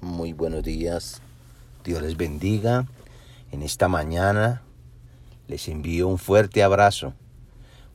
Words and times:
muy 0.00 0.32
buenos 0.32 0.62
días. 0.62 1.20
Dios 1.84 2.02
les 2.02 2.16
bendiga. 2.16 2.86
En 3.52 3.62
esta 3.62 3.88
mañana 3.88 4.62
les 5.48 5.68
envío 5.68 6.08
un 6.08 6.18
fuerte 6.18 6.62
abrazo. 6.62 7.14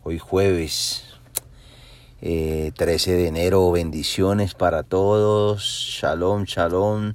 Hoy 0.03 0.19
jueves 0.19 1.03
13 2.21 2.71
eh, 2.71 3.15
de 3.15 3.27
enero, 3.27 3.71
bendiciones 3.71 4.53
para 4.53 4.83
todos. 4.83 5.63
Shalom, 5.63 6.43
shalom. 6.43 7.13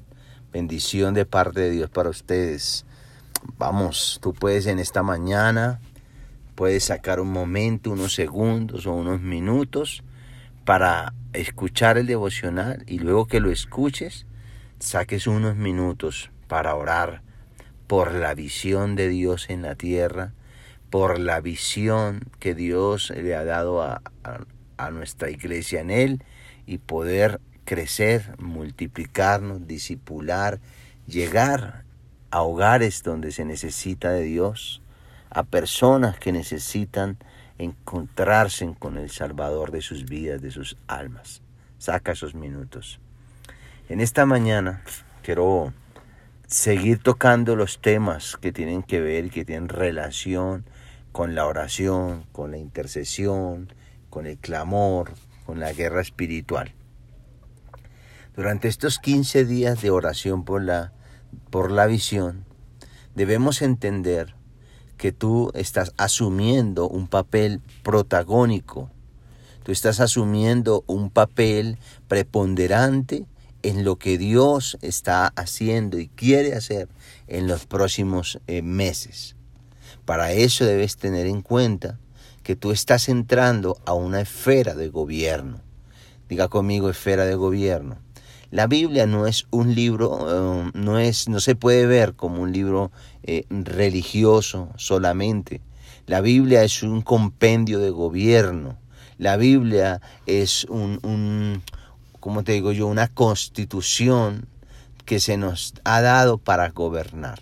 Bendición 0.51 1.13
de 1.13 1.25
parte 1.25 1.61
de 1.61 1.71
Dios 1.71 1.89
para 1.89 2.09
ustedes. 2.09 2.85
Vamos, 3.57 4.19
tú 4.21 4.33
puedes 4.33 4.67
en 4.67 4.79
esta 4.79 5.01
mañana, 5.01 5.79
puedes 6.55 6.85
sacar 6.85 7.19
un 7.19 7.31
momento, 7.31 7.91
unos 7.91 8.13
segundos 8.13 8.85
o 8.85 8.93
unos 8.93 9.21
minutos 9.21 10.03
para 10.65 11.13
escuchar 11.33 11.97
el 11.97 12.07
devocional 12.07 12.83
y 12.87 12.99
luego 12.99 13.25
que 13.25 13.39
lo 13.39 13.51
escuches, 13.51 14.25
saques 14.81 15.27
unos 15.27 15.55
minutos 15.55 16.31
para 16.47 16.75
orar 16.75 17.21
por 17.85 18.13
la 18.13 18.33
visión 18.33 18.95
de 18.95 19.09
Dios 19.09 19.49
en 19.49 19.61
la 19.61 19.75
tierra, 19.75 20.33
por 20.89 21.19
la 21.19 21.39
visión 21.39 22.21
que 22.39 22.55
Dios 22.55 23.11
le 23.11 23.35
ha 23.35 23.45
dado 23.45 23.83
a, 23.83 24.01
a, 24.77 24.91
nuestra 24.91 25.29
iglesia 25.29 25.81
en 25.81 25.91
Él 25.91 26.23
y 26.65 26.79
poder 26.79 27.39
crecer, 27.63 28.35
multiplicarnos, 28.39 29.67
disipular, 29.67 30.59
llegar 31.05 31.83
a 32.31 32.41
hogares 32.41 33.03
donde 33.03 33.31
se 33.31 33.45
necesita 33.45 34.11
de 34.11 34.23
Dios, 34.23 34.81
a 35.29 35.43
personas 35.43 36.17
que 36.17 36.31
necesitan 36.31 37.17
encontrarse 37.59 38.73
con 38.79 38.97
el 38.97 39.11
Salvador 39.11 39.71
de 39.71 39.81
sus 39.81 40.05
vidas, 40.05 40.41
de 40.41 40.49
sus 40.49 40.75
almas. 40.87 41.43
Saca 41.77 42.13
esos 42.13 42.33
minutos. 42.33 42.99
En 43.91 43.99
esta 43.99 44.25
mañana 44.25 44.81
quiero 45.21 45.73
seguir 46.47 47.03
tocando 47.03 47.57
los 47.57 47.81
temas 47.81 48.37
que 48.37 48.53
tienen 48.53 48.83
que 48.83 49.01
ver, 49.01 49.29
que 49.29 49.43
tienen 49.43 49.67
relación 49.67 50.63
con 51.11 51.35
la 51.35 51.45
oración, 51.45 52.25
con 52.31 52.51
la 52.51 52.57
intercesión, 52.57 53.73
con 54.09 54.27
el 54.27 54.37
clamor, 54.37 55.11
con 55.45 55.59
la 55.59 55.73
guerra 55.73 55.99
espiritual. 55.99 56.71
Durante 58.33 58.69
estos 58.69 58.97
15 58.97 59.43
días 59.43 59.81
de 59.81 59.89
oración 59.89 60.45
por 60.45 60.63
la, 60.63 60.93
por 61.49 61.69
la 61.69 61.85
visión, 61.85 62.45
debemos 63.13 63.61
entender 63.61 64.35
que 64.95 65.11
tú 65.11 65.51
estás 65.53 65.91
asumiendo 65.97 66.87
un 66.87 67.09
papel 67.09 67.59
protagónico, 67.83 68.89
tú 69.63 69.73
estás 69.73 69.99
asumiendo 69.99 70.85
un 70.87 71.09
papel 71.09 71.77
preponderante 72.07 73.25
en 73.63 73.83
lo 73.83 73.97
que 73.97 74.17
Dios 74.17 74.77
está 74.81 75.27
haciendo 75.35 75.99
y 75.99 76.07
quiere 76.07 76.55
hacer 76.55 76.89
en 77.27 77.47
los 77.47 77.65
próximos 77.65 78.39
eh, 78.47 78.61
meses. 78.61 79.35
Para 80.05 80.31
eso 80.31 80.65
debes 80.65 80.97
tener 80.97 81.25
en 81.27 81.41
cuenta 81.41 81.99
que 82.43 82.55
tú 82.55 82.71
estás 82.71 83.09
entrando 83.09 83.77
a 83.85 83.93
una 83.93 84.21
esfera 84.21 84.73
de 84.75 84.89
gobierno. 84.89 85.61
Diga 86.27 86.47
conmigo 86.47 86.89
esfera 86.89 87.25
de 87.25 87.35
gobierno. 87.35 87.97
La 88.49 88.67
Biblia 88.67 89.05
no 89.05 89.27
es 89.27 89.47
un 89.51 89.75
libro, 89.75 90.65
eh, 90.65 90.71
no, 90.73 90.99
es, 90.99 91.29
no 91.29 91.39
se 91.39 91.55
puede 91.55 91.85
ver 91.85 92.15
como 92.15 92.41
un 92.41 92.51
libro 92.51 92.91
eh, 93.23 93.45
religioso 93.49 94.69
solamente. 94.75 95.61
La 96.05 96.19
Biblia 96.19 96.63
es 96.63 96.83
un 96.83 97.01
compendio 97.01 97.79
de 97.79 97.91
gobierno. 97.91 98.77
La 99.17 99.37
Biblia 99.37 100.01
es 100.25 100.65
un, 100.65 100.99
un 101.03 101.61
como 102.21 102.43
te 102.43 102.53
digo 102.53 102.71
yo, 102.71 102.87
una 102.87 103.09
constitución 103.09 104.47
que 105.05 105.19
se 105.19 105.35
nos 105.35 105.73
ha 105.83 106.01
dado 106.01 106.37
para 106.37 106.69
gobernar. 106.69 107.41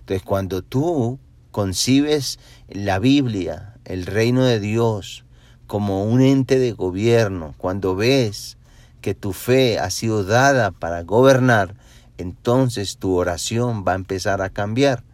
Entonces, 0.00 0.24
cuando 0.24 0.62
tú 0.62 1.20
concibes 1.52 2.40
la 2.68 2.98
Biblia, 2.98 3.74
el 3.84 4.06
reino 4.06 4.44
de 4.44 4.58
Dios, 4.58 5.24
como 5.66 6.04
un 6.04 6.22
ente 6.22 6.58
de 6.58 6.72
gobierno, 6.72 7.54
cuando 7.58 7.94
ves 7.94 8.56
que 9.02 9.14
tu 9.14 9.34
fe 9.34 9.78
ha 9.78 9.90
sido 9.90 10.24
dada 10.24 10.70
para 10.70 11.02
gobernar, 11.02 11.74
entonces 12.16 12.96
tu 12.96 13.14
oración 13.14 13.84
va 13.86 13.92
a 13.92 13.96
empezar 13.96 14.40
a 14.40 14.48
cambiar. 14.48 15.04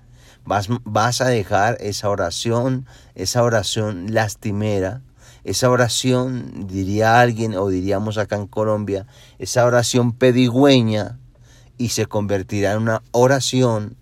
Vas, 0.44 0.68
vas 0.84 1.20
a 1.20 1.26
dejar 1.26 1.76
esa 1.80 2.08
oración, 2.08 2.86
esa 3.16 3.42
oración 3.42 4.14
lastimera, 4.14 5.02
esa 5.44 5.70
oración, 5.70 6.66
diría 6.66 7.20
alguien, 7.20 7.54
o 7.54 7.68
diríamos 7.68 8.18
acá 8.18 8.36
en 8.36 8.46
Colombia, 8.46 9.06
esa 9.38 9.64
oración 9.64 10.12
pedigüeña, 10.12 11.18
y 11.76 11.90
se 11.90 12.06
convertirá 12.06 12.72
en 12.72 12.82
una 12.82 13.02
oración 13.10 13.96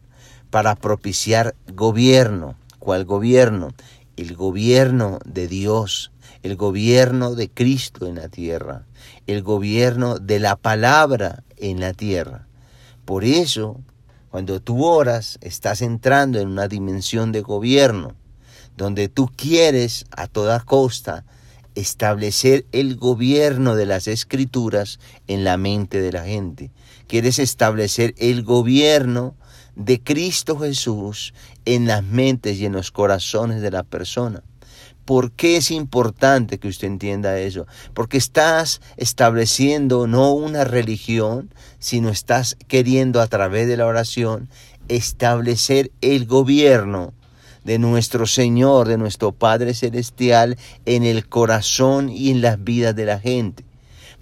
para 0.51 0.77
propiciar 0.77 1.55
gobierno. 1.75 2.55
¿Cuál 2.79 3.05
gobierno? 3.05 3.73
El 4.17 4.37
gobierno 4.37 5.19
de 5.25 5.49
Dios, 5.49 6.13
el 6.43 6.57
gobierno 6.57 7.35
de 7.35 7.49
Cristo 7.49 8.07
en 8.07 8.17
la 8.17 8.29
tierra, 8.29 8.85
el 9.27 9.43
gobierno 9.43 10.19
de 10.19 10.39
la 10.39 10.57
palabra 10.57 11.45
en 11.57 11.81
la 11.81 11.93
tierra. 11.93 12.47
Por 13.05 13.25
eso, 13.25 13.81
cuando 14.31 14.61
tú 14.61 14.85
oras, 14.85 15.39
estás 15.41 15.83
entrando 15.83 16.39
en 16.39 16.49
una 16.49 16.69
dimensión 16.69 17.33
de 17.33 17.41
gobierno, 17.41 18.15
donde 18.77 19.09
tú 19.09 19.31
quieres 19.35 20.05
a 20.11 20.27
toda 20.27 20.61
costa 20.61 21.25
establecer 21.75 22.67
el 22.73 22.97
gobierno 22.97 23.75
de 23.77 23.87
las 23.87 24.07
escrituras 24.07 24.99
en 25.27 25.45
la 25.45 25.57
mente 25.57 26.01
de 26.01 26.13
la 26.13 26.25
gente. 26.25 26.71
Quieres 27.07 27.39
establecer 27.39 28.15
el 28.19 28.43
gobierno 28.43 29.35
de 29.75 30.01
Cristo 30.03 30.59
Jesús 30.59 31.33
en 31.65 31.87
las 31.87 32.03
mentes 32.03 32.59
y 32.59 32.67
en 32.67 32.73
los 32.73 32.91
corazones 32.91 33.63
de 33.63 33.71
la 33.71 33.83
persona. 33.83 34.43
¿Por 35.05 35.33
qué 35.33 35.57
es 35.57 35.71
importante 35.73 36.59
que 36.59 36.69
usted 36.69 36.87
entienda 36.87 37.39
eso? 37.39 37.67
Porque 37.93 38.19
estás 38.19 38.81
estableciendo 38.97 40.07
no 40.07 40.33
una 40.33 40.65
religión, 40.65 41.53
sino 41.81 42.09
estás 42.09 42.57
queriendo 42.69 43.21
a 43.21 43.27
través 43.27 43.67
de 43.67 43.77
la 43.77 43.87
oración 43.87 44.49
establecer 44.89 45.91
el 46.03 46.27
gobierno 46.27 47.15
de 47.65 47.79
nuestro 47.79 48.27
Señor, 48.27 48.89
de 48.89 48.99
nuestro 48.99 49.33
Padre 49.33 49.75
Celestial 49.75 50.57
en 50.87 51.05
el 51.05 51.29
corazón 51.29 52.09
y 52.09 52.31
en 52.31 52.41
las 52.41 52.63
vidas 52.63 52.95
de 52.95 53.07
la 53.07 53.19
gente. 53.19 53.65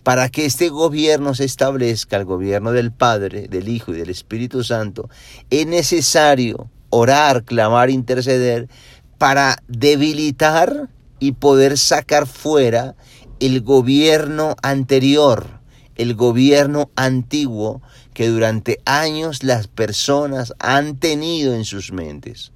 Para 0.03 0.28
que 0.31 0.47
este 0.47 0.71
gobierno 0.71 1.34
se 1.34 1.45
establezca, 1.45 2.17
el 2.17 2.25
gobierno 2.25 2.73
del 2.73 2.91
Padre, 2.91 3.49
del 3.49 3.69
Hijo 3.69 3.93
y 3.93 3.99
del 3.99 4.11
Espíritu 4.11 4.65
Santo, 4.65 5.11
es 5.51 5.67
necesario 5.67 6.71
orar, 6.89 7.45
clamar, 7.45 7.91
interceder 7.91 8.69
para 9.19 9.62
debilitar 9.69 10.89
y 11.19 11.33
poder 11.33 11.77
sacar 11.77 12.27
fuera 12.27 12.97
el 13.41 13.61
gobierno 13.61 14.57
anterior, 14.62 15.61
el 15.97 16.15
gobierno 16.15 16.91
antiguo 16.97 17.83
que 18.15 18.28
durante 18.28 18.81
años 18.87 19.43
las 19.43 19.67
personas 19.67 20.55
han 20.59 20.97
tenido 20.97 21.55
en 21.55 21.65
sus 21.65 21.93
mentes. 21.93 22.53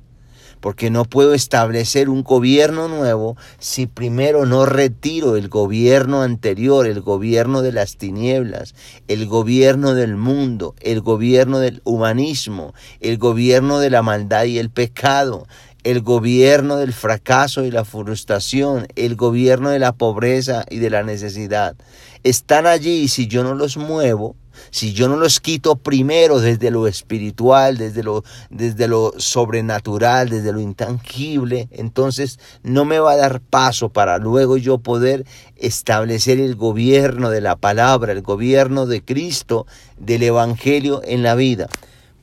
Porque 0.64 0.88
no 0.88 1.04
puedo 1.04 1.34
establecer 1.34 2.08
un 2.08 2.22
gobierno 2.22 2.88
nuevo 2.88 3.36
si 3.58 3.86
primero 3.86 4.46
no 4.46 4.64
retiro 4.64 5.36
el 5.36 5.50
gobierno 5.50 6.22
anterior, 6.22 6.86
el 6.86 7.02
gobierno 7.02 7.60
de 7.60 7.70
las 7.70 7.98
tinieblas, 7.98 8.74
el 9.06 9.26
gobierno 9.26 9.92
del 9.92 10.16
mundo, 10.16 10.74
el 10.80 11.02
gobierno 11.02 11.58
del 11.58 11.82
humanismo, 11.84 12.72
el 13.00 13.18
gobierno 13.18 13.78
de 13.78 13.90
la 13.90 14.00
maldad 14.00 14.44
y 14.44 14.58
el 14.58 14.70
pecado, 14.70 15.46
el 15.84 16.00
gobierno 16.00 16.76
del 16.76 16.92
fracaso 16.92 17.64
y 17.64 17.70
la 17.70 17.84
frustración, 17.84 18.86
el 18.96 19.16
gobierno 19.16 19.70
de 19.70 19.78
la 19.78 19.92
pobreza 19.92 20.64
y 20.70 20.78
de 20.78 20.90
la 20.90 21.02
necesidad. 21.02 21.76
Están 22.22 22.66
allí 22.66 23.02
y 23.02 23.08
si 23.08 23.28
yo 23.28 23.44
no 23.44 23.54
los 23.54 23.76
muevo, 23.76 24.34
si 24.70 24.92
yo 24.92 25.08
no 25.08 25.16
los 25.16 25.40
quito 25.40 25.76
primero 25.76 26.40
desde 26.40 26.70
lo 26.70 26.86
espiritual, 26.86 27.76
desde 27.76 28.02
lo, 28.02 28.24
desde 28.50 28.88
lo 28.88 29.12
sobrenatural, 29.18 30.30
desde 30.30 30.52
lo 30.52 30.60
intangible, 30.60 31.68
entonces 31.70 32.38
no 32.62 32.84
me 32.84 32.98
va 32.98 33.12
a 33.12 33.16
dar 33.16 33.40
paso 33.40 33.90
para 33.90 34.18
luego 34.18 34.56
yo 34.56 34.78
poder 34.78 35.26
establecer 35.56 36.40
el 36.40 36.56
gobierno 36.56 37.30
de 37.30 37.40
la 37.40 37.56
palabra, 37.56 38.12
el 38.12 38.22
gobierno 38.22 38.86
de 38.86 39.04
Cristo, 39.04 39.66
del 39.98 40.22
Evangelio 40.22 41.02
en 41.04 41.22
la 41.22 41.34
vida. 41.34 41.68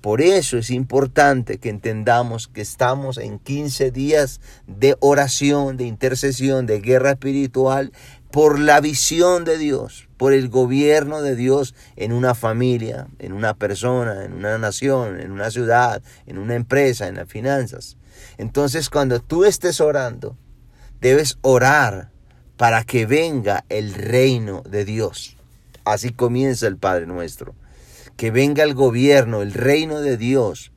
Por 0.02 0.22
eso 0.22 0.58
es 0.58 0.72
importante 0.72 1.60
que 1.60 1.70
entendamos 1.70 2.48
que 2.48 2.62
estamos 2.62 3.20
en 3.20 3.38
15 3.38 3.92
días 3.92 4.42
de 4.66 4.98
oración, 5.00 5.78
de 5.78 5.86
intercesión, 5.86 6.66
de 6.66 6.82
guerra 6.82 7.12
espiritual, 7.12 7.92
por 8.32 8.58
la 8.58 8.82
visión 8.82 9.46
de 9.46 9.60
Dios, 9.60 10.10
por 10.18 10.34
el 10.34 10.50
gobierno 10.50 11.22
de 11.22 11.36
Dios 11.36 11.76
en 11.98 12.14
una 12.14 12.34
familia, 12.34 13.10
en 13.20 13.32
una 13.32 13.54
persona, 13.54 14.26
en 14.26 14.34
una 14.34 14.58
nación, 14.58 15.20
en 15.20 15.32
una 15.32 15.52
ciudad, 15.52 16.02
en 16.26 16.40
una 16.40 16.56
empresa, 16.56 17.08
en 17.08 17.16
las 17.16 17.28
finanzas. 17.28 17.98
Entonces 18.40 18.90
cuando 18.90 19.20
tú 19.20 19.46
estés 19.46 19.82
orando, 19.82 20.36
debes 21.00 21.38
orar 21.42 22.10
para 22.58 22.86
que 22.86 23.06
venga 23.06 23.66
el 23.70 23.94
reino 23.94 24.64
de 24.68 24.84
Dios. 24.84 25.38
Así 25.84 26.12
comienza 26.12 26.66
el 26.66 26.78
Padre 26.78 27.06
nuestro 27.06 27.54
que 28.18 28.32
venga 28.32 28.64
el 28.64 28.74
gobierno, 28.74 29.42
el 29.42 29.54
reino 29.54 30.02
de 30.02 30.18
Dios 30.18 30.72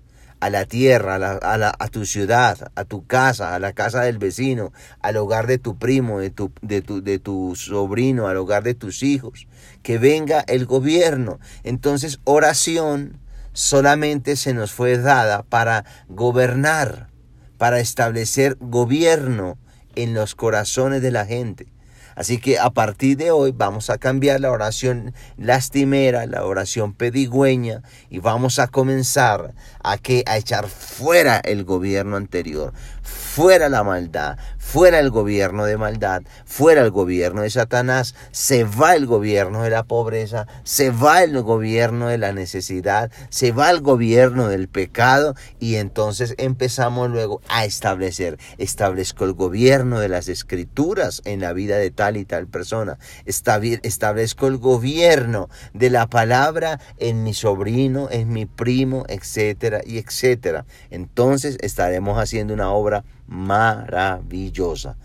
a 0.44 0.50
la 0.50 0.66
tierra, 0.66 1.38
a, 1.40 1.88
tu 1.88 2.04
ciudad, 2.04 2.70
a 2.74 2.84
tu 2.84 3.06
casa, 3.06 3.54
a 3.54 3.58
la 3.58 3.72
casa 3.72 4.02
del 4.02 4.18
vecino, 4.18 4.74
al 5.00 5.16
hogar 5.16 5.46
de 5.46 5.56
tu 5.56 5.78
primo, 5.78 6.18
de 6.18 6.28
tu, 6.28 6.52
de, 6.60 6.82
tu, 6.82 7.02
de 7.02 7.18
tu 7.18 7.54
sobrino, 7.56 8.28
al 8.28 8.36
hogar 8.36 8.62
de 8.62 8.74
tus 8.74 9.02
hijos. 9.02 9.46
Que 9.82 9.96
venga 9.96 10.40
el 10.40 10.66
gobierno. 10.66 11.38
Entonces 11.62 12.20
oración 12.24 13.20
solamente 13.54 14.36
se 14.36 14.52
nos 14.52 14.72
fue 14.72 14.98
dada 14.98 15.44
para 15.44 15.86
gobernar, 16.08 17.08
para 17.56 17.80
establecer 17.80 18.58
gobierno 18.60 19.56
en 19.94 20.12
los 20.12 20.34
corazones 20.34 21.00
de 21.00 21.10
la 21.10 21.24
gente. 21.24 21.68
Así 22.16 22.38
que 22.38 22.58
a 22.58 22.70
partir 22.70 23.16
de 23.16 23.30
hoy 23.30 23.52
vamos 23.54 23.90
a 23.90 23.98
cambiar 23.98 24.40
la 24.40 24.50
oración 24.50 25.14
lastimera, 25.36 26.26
la 26.26 26.44
oración 26.44 26.94
pedigüeña 26.94 27.82
y 28.10 28.18
vamos 28.18 28.58
a 28.58 28.68
comenzar 28.68 29.54
a, 29.82 29.98
que, 29.98 30.22
a 30.26 30.36
echar 30.36 30.68
fuera 30.68 31.38
el 31.38 31.64
gobierno 31.64 32.16
anterior, 32.16 32.72
fuera 33.02 33.68
la 33.68 33.82
maldad, 33.82 34.38
fuera 34.58 35.00
el 35.00 35.10
gobierno 35.10 35.64
de 35.64 35.76
maldad, 35.76 36.22
fuera 36.44 36.82
el 36.82 36.90
gobierno 36.90 37.42
de 37.42 37.50
Satanás, 37.50 38.14
se 38.30 38.64
va 38.64 38.94
el 38.94 39.06
gobierno 39.06 39.62
de 39.62 39.70
la 39.70 39.84
pobreza, 39.84 40.46
se 40.62 40.90
va 40.90 41.22
el 41.22 41.40
gobierno 41.42 42.08
de 42.08 42.18
la 42.18 42.32
necesidad, 42.32 43.10
se 43.28 43.52
va 43.52 43.70
el 43.70 43.80
gobierno 43.80 44.48
del 44.48 44.68
pecado 44.68 45.34
y 45.58 45.76
entonces 45.76 46.34
empezamos 46.38 47.10
luego 47.10 47.40
a 47.48 47.64
establecer, 47.64 48.38
establezco 48.58 49.24
el 49.24 49.32
gobierno 49.32 50.00
de 50.00 50.08
las 50.08 50.28
escrituras 50.28 51.22
en 51.24 51.40
la 51.40 51.52
vida 51.52 51.76
de 51.76 51.90
tal 51.90 52.03
y 52.12 52.24
tal 52.24 52.46
persona, 52.46 52.98
establezco 53.24 54.46
el 54.46 54.58
gobierno 54.58 55.48
de 55.72 55.90
la 55.90 56.06
palabra 56.06 56.80
en 56.98 57.24
mi 57.24 57.34
sobrino, 57.34 58.08
en 58.10 58.32
mi 58.32 58.46
primo, 58.46 59.04
etcétera 59.08 59.80
y 59.84 59.98
etcétera. 59.98 60.66
Entonces 60.90 61.56
estaremos 61.60 62.18
haciendo 62.18 62.54
una 62.54 62.70
obra 62.70 63.04
maravillosa. 63.26 64.96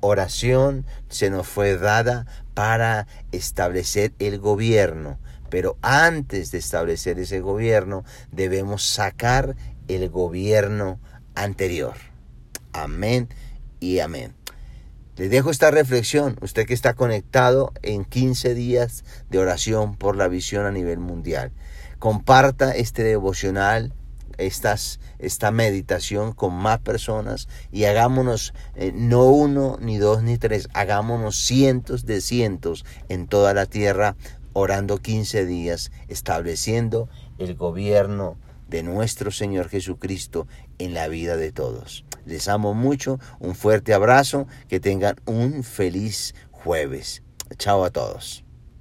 Oración 0.00 0.86
se 1.08 1.30
nos 1.30 1.46
fue 1.48 1.76
dada 1.76 2.26
para 2.54 3.06
establecer 3.32 4.12
el 4.18 4.38
gobierno, 4.38 5.18
pero 5.50 5.76
antes 5.82 6.50
de 6.50 6.58
establecer 6.58 7.18
ese 7.18 7.40
gobierno 7.40 8.04
debemos 8.30 8.84
sacar 8.84 9.56
el 9.88 10.08
gobierno 10.10 11.00
anterior. 11.34 11.94
Amén 12.72 13.28
y 13.80 13.98
amén. 14.00 14.37
Le 15.18 15.28
dejo 15.28 15.50
esta 15.50 15.72
reflexión, 15.72 16.38
usted 16.42 16.64
que 16.64 16.74
está 16.74 16.94
conectado 16.94 17.72
en 17.82 18.04
15 18.04 18.54
días 18.54 19.04
de 19.30 19.40
oración 19.40 19.96
por 19.96 20.14
la 20.14 20.28
visión 20.28 20.64
a 20.64 20.70
nivel 20.70 21.00
mundial. 21.00 21.50
Comparta 21.98 22.70
este 22.70 23.02
devocional 23.02 23.92
estas, 24.36 25.00
esta 25.18 25.50
meditación 25.50 26.34
con 26.34 26.54
más 26.54 26.78
personas 26.78 27.48
y 27.72 27.86
hagámonos 27.86 28.54
eh, 28.76 28.92
no 28.94 29.24
uno, 29.24 29.76
ni 29.80 29.98
dos, 29.98 30.22
ni 30.22 30.38
tres, 30.38 30.68
hagámonos 30.72 31.34
cientos 31.34 32.06
de 32.06 32.20
cientos 32.20 32.84
en 33.08 33.26
toda 33.26 33.54
la 33.54 33.66
tierra, 33.66 34.14
orando 34.52 34.98
15 34.98 35.46
días, 35.46 35.90
estableciendo 36.06 37.08
el 37.38 37.56
gobierno 37.56 38.36
de 38.68 38.84
nuestro 38.84 39.32
Señor 39.32 39.68
Jesucristo 39.68 40.46
en 40.78 40.94
la 40.94 41.08
vida 41.08 41.36
de 41.36 41.50
todos. 41.50 42.04
Les 42.28 42.46
amo 42.46 42.74
mucho, 42.74 43.18
un 43.40 43.54
fuerte 43.54 43.94
abrazo, 43.94 44.46
que 44.68 44.80
tengan 44.80 45.16
un 45.24 45.64
feliz 45.64 46.34
jueves. 46.50 47.22
Chao 47.56 47.84
a 47.84 47.90
todos. 47.90 48.44